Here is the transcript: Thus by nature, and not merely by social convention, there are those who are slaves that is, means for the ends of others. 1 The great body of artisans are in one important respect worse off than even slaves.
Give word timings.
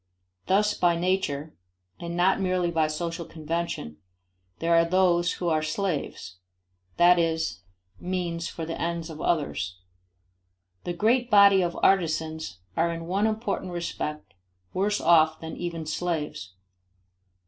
Thus 0.47 0.73
by 0.73 0.95
nature, 0.95 1.53
and 1.99 2.17
not 2.17 2.41
merely 2.41 2.71
by 2.71 2.87
social 2.87 3.23
convention, 3.23 3.97
there 4.57 4.73
are 4.73 4.83
those 4.83 5.33
who 5.33 5.47
are 5.49 5.61
slaves 5.61 6.37
that 6.97 7.19
is, 7.19 7.61
means 7.99 8.47
for 8.47 8.65
the 8.65 8.81
ends 8.81 9.11
of 9.11 9.21
others. 9.21 9.77
1 10.85 10.91
The 10.91 10.97
great 10.97 11.29
body 11.29 11.61
of 11.61 11.77
artisans 11.83 12.57
are 12.75 12.91
in 12.91 13.05
one 13.05 13.27
important 13.27 13.73
respect 13.73 14.33
worse 14.73 14.99
off 14.99 15.39
than 15.39 15.55
even 15.55 15.85
slaves. 15.85 16.53